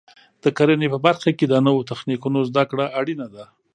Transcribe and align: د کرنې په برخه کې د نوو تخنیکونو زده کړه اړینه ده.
د 0.43 0.45
کرنې 0.57 0.87
په 0.93 0.99
برخه 1.05 1.29
کې 1.37 1.45
د 1.49 1.53
نوو 1.65 1.87
تخنیکونو 1.91 2.39
زده 2.49 2.63
کړه 2.71 2.85
اړینه 2.99 3.27
ده. 3.35 3.43